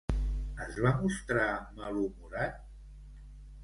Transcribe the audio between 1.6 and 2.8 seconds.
malhumorat?